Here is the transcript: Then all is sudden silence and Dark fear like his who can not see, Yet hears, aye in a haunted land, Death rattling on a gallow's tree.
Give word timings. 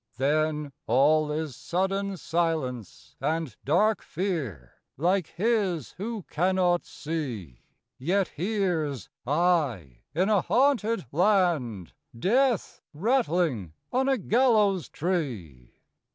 Then 0.17 0.71
all 0.87 1.31
is 1.31 1.55
sudden 1.55 2.17
silence 2.17 3.15
and 3.21 3.55
Dark 3.63 4.01
fear 4.01 4.81
like 4.97 5.27
his 5.27 5.91
who 5.91 6.23
can 6.27 6.55
not 6.55 6.87
see, 6.87 7.61
Yet 7.99 8.29
hears, 8.29 9.09
aye 9.27 9.99
in 10.15 10.27
a 10.27 10.41
haunted 10.41 11.05
land, 11.11 11.93
Death 12.17 12.81
rattling 12.95 13.73
on 13.93 14.09
a 14.09 14.17
gallow's 14.17 14.89
tree. 14.89 15.75